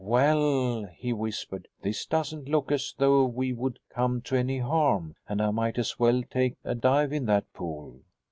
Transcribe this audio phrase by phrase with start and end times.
[0.03, 5.13] "Well," he whispered, "this doesn't look as though we would come to any harm.
[5.29, 8.01] And I might as well take a dive in that pool."